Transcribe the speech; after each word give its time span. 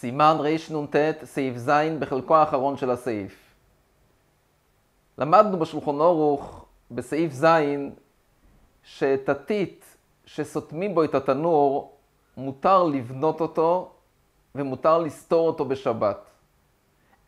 סימן 0.00 0.36
רנ"ט, 0.40 0.96
סעיף 1.24 1.56
ז', 1.56 1.70
בחלקו 1.98 2.36
האחרון 2.36 2.76
של 2.76 2.90
הסעיף. 2.90 3.54
למדנו 5.18 5.58
בשולחון 5.58 6.00
אורוך, 6.00 6.64
בסעיף 6.90 7.32
ז', 7.32 7.46
שאת 8.82 9.28
הטיט 9.28 9.84
שסותמים 10.24 10.94
בו 10.94 11.04
את 11.04 11.14
התנור, 11.14 11.92
מותר 12.36 12.84
לבנות 12.84 13.40
אותו 13.40 13.90
ומותר 14.54 14.98
לסתור 14.98 15.46
אותו 15.46 15.64
בשבת. 15.64 16.18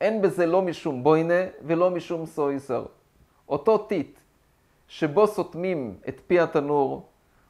אין 0.01 0.23
בזה 0.23 0.47
לא 0.47 0.62
משום 0.62 1.02
בוינה 1.02 1.43
ולא 1.62 1.91
משום 1.91 2.27
סויסר. 2.27 2.84
אותו 3.48 3.79
טיט 3.79 4.19
שבו 4.89 5.27
סותמים 5.27 5.97
את 6.09 6.21
פי 6.27 6.41
התנור, 6.41 7.09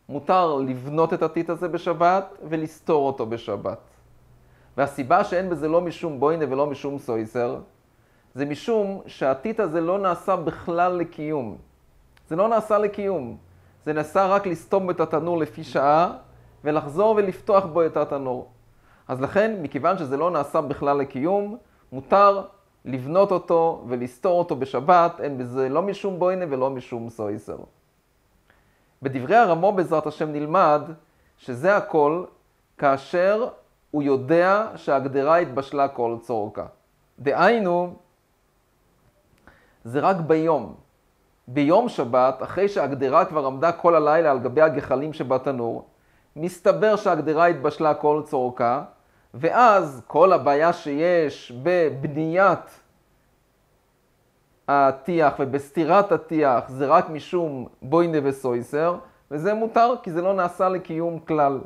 מותר 0.08 0.56
לבנות 0.56 1.12
את 1.12 1.22
הטיט 1.22 1.50
הזה 1.50 1.68
בשבת 1.68 2.38
ולסתור 2.48 3.06
אותו 3.06 3.26
בשבת. 3.26 3.78
והסיבה 4.76 5.24
שאין 5.24 5.50
בזה 5.50 5.68
לא 5.68 5.80
משום 5.80 6.20
בוינה 6.20 6.44
ולא 6.48 6.66
משום 6.66 6.98
סויסר, 6.98 7.58
זה 8.34 8.44
משום 8.44 9.00
שהטיט 9.06 9.60
הזה 9.60 9.80
לא 9.80 9.98
נעשה 9.98 10.36
בכלל 10.36 10.92
לקיום. 10.92 11.56
זה 12.28 12.36
לא 12.36 12.48
נעשה 12.48 12.78
לקיום. 12.78 13.36
זה 13.84 13.92
נעשה 13.92 14.26
רק 14.26 14.46
לסתום 14.46 14.90
את 14.90 15.00
התנור 15.00 15.38
לפי 15.38 15.64
שעה 15.64 16.12
ולחזור 16.64 17.14
ולפתוח 17.16 17.64
בו 17.64 17.86
את 17.86 17.96
התנור. 17.96 18.48
אז 19.08 19.20
לכן, 19.20 19.62
מכיוון 19.62 19.98
שזה 19.98 20.16
לא 20.16 20.30
נעשה 20.30 20.60
בכלל 20.60 20.96
לקיום, 20.96 21.56
מותר 21.92 22.42
לבנות 22.84 23.32
אותו 23.32 23.84
ולסתור 23.88 24.38
אותו 24.38 24.56
בשבת, 24.56 25.20
אין 25.20 25.38
בזה 25.38 25.68
לא 25.68 25.82
משום 25.82 26.18
בוינה 26.18 26.44
ולא 26.48 26.70
משום 26.70 27.10
סויסר. 27.10 27.56
בדברי 29.02 29.36
הרמו 29.36 29.72
בעזרת 29.72 30.06
השם 30.06 30.32
נלמד 30.32 30.82
שזה 31.38 31.76
הכל 31.76 32.24
כאשר 32.78 33.48
הוא 33.90 34.02
יודע 34.02 34.66
שהגדרה 34.76 35.36
התבשלה 35.36 35.88
כל 35.88 36.16
צורכה. 36.20 36.66
דהיינו, 37.18 37.94
זה 39.84 40.00
רק 40.00 40.16
ביום. 40.16 40.74
ביום 41.48 41.88
שבת, 41.88 42.42
אחרי 42.42 42.68
שהגדרה 42.68 43.24
כבר 43.24 43.46
עמדה 43.46 43.72
כל 43.72 43.94
הלילה 43.94 44.30
על 44.30 44.38
גבי 44.38 44.60
הגחלים 44.60 45.12
שבתנור, 45.12 45.84
מסתבר 46.36 46.96
שהגדרה 46.96 47.46
התבשלה 47.46 47.94
כל 47.94 48.22
צורכה, 48.24 48.82
ואז 49.34 50.02
כל 50.06 50.32
הבעיה 50.32 50.72
שיש 50.72 51.52
בבניית 51.62 52.80
הטיח 54.68 55.34
ובסתירת 55.38 56.12
הטיח 56.12 56.68
זה 56.68 56.86
רק 56.86 57.10
משום 57.10 57.68
בוינה 57.82 58.18
וסויסר, 58.22 58.96
וזה 59.30 59.54
מותר 59.54 59.94
כי 60.02 60.10
זה 60.10 60.22
לא 60.22 60.34
נעשה 60.34 60.68
לקיום 60.68 61.18
כלל. 61.18 61.60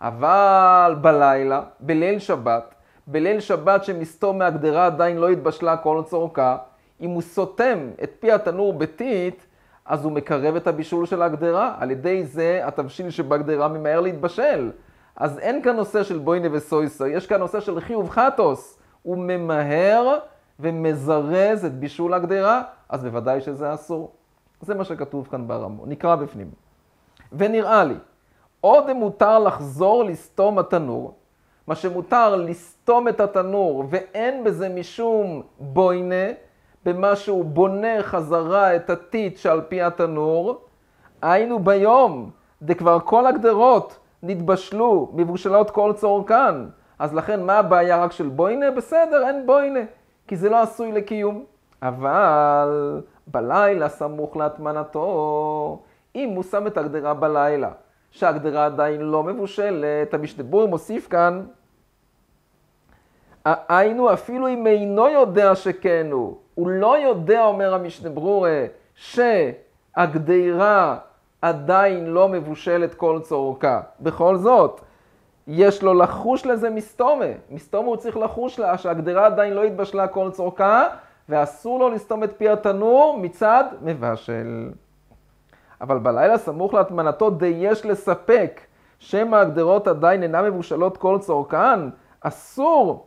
אבל 0.00 0.96
בלילה, 1.00 1.62
בליל 1.80 2.18
שבת, 2.18 2.74
בליל 3.06 3.40
שבת 3.40 3.84
שמסתום 3.84 4.38
מהגדרה 4.38 4.86
עדיין 4.86 5.16
לא 5.16 5.28
התבשלה 5.28 5.76
כל 5.76 6.02
צורכה, 6.06 6.56
אם 7.00 7.10
הוא 7.10 7.22
סותם 7.22 7.78
את 8.02 8.12
פי 8.20 8.32
התנור 8.32 8.72
בטיט, 8.72 9.44
אז 9.86 10.04
הוא 10.04 10.12
מקרב 10.12 10.56
את 10.56 10.66
הבישול 10.66 11.06
של 11.06 11.22
הגדרה. 11.22 11.74
על 11.78 11.90
ידי 11.90 12.24
זה 12.24 12.60
התבשיל 12.64 13.10
שבגדרה 13.10 13.68
ממהר 13.68 14.00
להתבשל. 14.00 14.70
אז 15.16 15.38
אין 15.38 15.62
כאן 15.62 15.76
נושא 15.76 16.02
של 16.02 16.18
בוינה 16.18 16.48
וסויסר, 16.52 17.06
יש 17.06 17.26
כאן 17.26 17.40
נושא 17.40 17.60
של 17.60 17.80
חיוב 17.80 18.10
חטוס. 18.10 18.78
הוא 19.02 19.16
ממהר 19.18 20.18
ומזרז 20.60 21.64
את 21.64 21.74
בישול 21.74 22.14
הגדרה, 22.14 22.62
אז 22.88 23.04
בוודאי 23.04 23.40
שזה 23.40 23.74
אסור. 23.74 24.12
זה 24.60 24.74
מה 24.74 24.84
שכתוב 24.84 25.28
כאן 25.30 25.48
ברמו. 25.48 25.86
נקרא 25.86 26.16
בפנים. 26.16 26.50
ונראה 27.32 27.84
לי, 27.84 27.94
עוד 28.64 28.92
מותר 28.92 29.38
לחזור 29.38 30.04
לסתום 30.04 30.58
התנור, 30.58 31.14
מה 31.66 31.74
שמותר 31.74 32.36
לסתום 32.36 33.08
את 33.08 33.20
התנור 33.20 33.84
ואין 33.88 34.44
בזה 34.44 34.68
משום 34.68 35.42
בוינה, 35.58 36.24
במה 36.84 37.16
שהוא 37.16 37.44
בונה 37.44 38.02
חזרה 38.02 38.76
את 38.76 38.90
הטיט 38.90 39.36
שעל 39.36 39.60
פי 39.60 39.82
התנור, 39.82 40.60
היינו 41.22 41.58
ביום, 41.58 42.30
דכבר 42.62 43.00
כל 43.00 43.26
הגדרות 43.26 43.98
נתבשלו, 44.22 45.10
מבושלות 45.12 45.70
כל 45.70 45.92
צורכן. 45.96 46.54
אז 46.98 47.14
לכן 47.14 47.42
מה 47.42 47.58
הבעיה 47.58 48.04
רק 48.04 48.12
של 48.12 48.28
בוינה? 48.28 48.70
בסדר, 48.70 49.28
אין 49.28 49.46
בוינה, 49.46 49.80
כי 50.28 50.36
זה 50.36 50.50
לא 50.50 50.62
עשוי 50.62 50.92
לקיום. 50.92 51.44
אבל 51.82 53.00
בלילה 53.26 53.88
סמוך 53.88 54.36
להטמנתו, 54.36 55.78
אם 56.14 56.28
הוא 56.28 56.42
שם 56.42 56.66
את 56.66 56.78
הגדרה 56.78 57.14
בלילה, 57.14 57.70
שהגדרה 58.14 58.66
עדיין 58.66 59.00
לא 59.00 59.22
מבושלת, 59.22 60.14
המשתבור 60.14 60.68
מוסיף 60.68 61.08
כאן, 61.08 61.44
היינו 63.44 64.12
אפילו 64.12 64.48
אם 64.48 64.66
אינו 64.66 65.08
יודע 65.08 65.54
שכן 65.54 66.06
הוא, 66.10 66.36
הוא 66.54 66.68
לא 66.68 66.98
יודע, 66.98 67.44
אומר 67.44 67.74
המשנה 67.74 68.10
ברורה, 68.10 68.66
עדיין 71.42 72.06
לא 72.06 72.28
מבושלת 72.28 72.94
כל 72.94 73.20
צורכה. 73.22 73.80
בכל 74.00 74.36
זאת, 74.36 74.80
יש 75.46 75.82
לו 75.82 75.94
לחוש 75.94 76.46
לזה 76.46 76.70
מסתומה. 76.70 77.24
מסתומה 77.50 77.88
הוא 77.88 77.96
צריך 77.96 78.16
לחוש 78.16 78.58
לה 78.58 78.78
שהגדרה 78.78 79.26
עדיין 79.26 79.52
לא 79.52 79.64
התבשלה 79.64 80.08
כל 80.08 80.30
צורכה, 80.30 80.86
ואסור 81.28 81.78
לו 81.78 81.90
לסתום 81.90 82.24
את 82.24 82.32
פי 82.36 82.48
התנור 82.48 83.18
מצד 83.22 83.64
מבשל. 83.82 84.70
אבל 85.84 85.98
בלילה 85.98 86.38
סמוך 86.38 86.74
להטמנתו 86.74 87.30
די 87.30 87.46
יש 87.46 87.86
לספק 87.86 88.60
שמא 88.98 89.36
הגדרות 89.36 89.88
עדיין 89.88 90.22
אינן 90.22 90.44
מבושלות 90.44 90.96
כל 90.96 91.18
צורכן, 91.20 91.80
אסור 92.20 93.06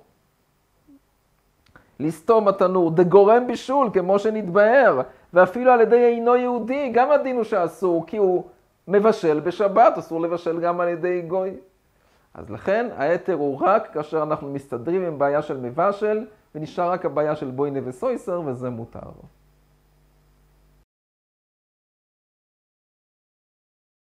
לסתום 2.00 2.48
התנור, 2.48 2.92
דגורם 2.92 3.48
בישול, 3.48 3.90
כמו 3.94 4.20
שנתבהר, 4.20 5.02
ואפילו 5.34 5.72
על 5.72 5.82
ידי 5.82 6.06
אינו 6.06 6.36
יהודי, 6.36 6.92
גם 6.94 7.12
הדין 7.12 7.36
הוא 7.36 7.44
שאסור, 7.44 8.04
כי 8.08 8.18
הוא 8.18 8.44
מבשל 8.88 9.40
בשבת, 9.40 9.98
אסור 9.98 10.22
לבשל 10.22 10.60
גם 10.60 10.80
על 10.80 10.88
ידי 10.88 11.22
גוי. 11.22 11.54
אז 12.34 12.50
לכן 12.50 12.90
ההתר 12.98 13.34
הוא 13.34 13.58
רק 13.62 13.94
כאשר 13.94 14.24
אנחנו 14.24 14.50
מסתדרים 14.50 15.02
עם 15.02 15.20
בעיה 15.20 15.42
של 15.42 15.58
מבשל, 15.58 16.26
ונשאר 16.56 16.92
רק 16.92 17.06
הבעיה 17.06 17.36
של 17.36 17.52
בוינה 17.52 17.80
וסויסר, 17.84 18.42
וזה 18.46 18.70
מותר. 18.70 19.10